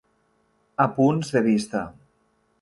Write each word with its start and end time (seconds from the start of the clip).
Apunts 0.85 1.29
de 1.37 1.45
vista. 1.49 1.85